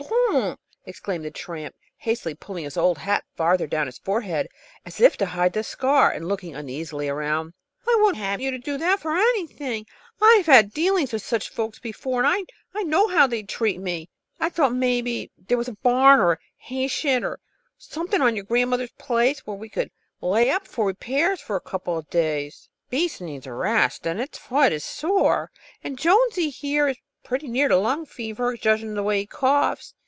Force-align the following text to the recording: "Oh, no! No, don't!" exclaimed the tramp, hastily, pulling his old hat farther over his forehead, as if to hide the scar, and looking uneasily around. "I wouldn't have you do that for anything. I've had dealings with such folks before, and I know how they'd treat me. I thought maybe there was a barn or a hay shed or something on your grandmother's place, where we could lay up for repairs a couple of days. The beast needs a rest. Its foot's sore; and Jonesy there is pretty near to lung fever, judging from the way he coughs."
"Oh, 0.03 0.33
no! 0.33 0.39
No, 0.39 0.47
don't!" 0.47 0.59
exclaimed 0.85 1.25
the 1.25 1.29
tramp, 1.31 1.75
hastily, 1.97 2.33
pulling 2.33 2.63
his 2.63 2.75
old 2.77 2.97
hat 2.97 3.23
farther 3.35 3.65
over 3.71 3.85
his 3.85 3.99
forehead, 3.99 4.47
as 4.85 4.99
if 4.99 5.15
to 5.17 5.25
hide 5.27 5.53
the 5.53 5.61
scar, 5.63 6.09
and 6.09 6.27
looking 6.27 6.55
uneasily 6.55 7.07
around. 7.07 7.53
"I 7.87 7.95
wouldn't 7.99 8.17
have 8.23 8.41
you 8.41 8.57
do 8.57 8.77
that 8.79 8.99
for 9.01 9.15
anything. 9.15 9.85
I've 10.19 10.47
had 10.47 10.73
dealings 10.73 11.13
with 11.13 11.21
such 11.21 11.49
folks 11.49 11.77
before, 11.79 12.23
and 12.25 12.47
I 12.73 12.81
know 12.83 13.09
how 13.09 13.27
they'd 13.27 13.47
treat 13.49 13.79
me. 13.79 14.09
I 14.39 14.49
thought 14.49 14.73
maybe 14.73 15.29
there 15.37 15.57
was 15.57 15.67
a 15.67 15.73
barn 15.75 16.19
or 16.19 16.31
a 16.31 16.39
hay 16.57 16.87
shed 16.87 17.23
or 17.23 17.39
something 17.77 18.21
on 18.21 18.35
your 18.35 18.45
grandmother's 18.45 18.91
place, 18.93 19.41
where 19.45 19.57
we 19.57 19.69
could 19.69 19.91
lay 20.21 20.49
up 20.49 20.65
for 20.67 20.87
repairs 20.87 21.43
a 21.47 21.59
couple 21.59 21.95
of 21.97 22.09
days. 22.09 22.69
The 22.89 22.97
beast 22.97 23.21
needs 23.21 23.45
a 23.45 23.53
rest. 23.53 24.07
Its 24.07 24.37
foot's 24.39 24.83
sore; 24.85 25.51
and 25.83 25.99
Jonesy 25.99 26.53
there 26.63 26.87
is 26.87 26.97
pretty 27.23 27.47
near 27.47 27.67
to 27.67 27.75
lung 27.77 28.03
fever, 28.05 28.55
judging 28.57 28.87
from 28.87 28.95
the 28.95 29.03
way 29.03 29.19
he 29.19 29.25
coughs." 29.27 29.93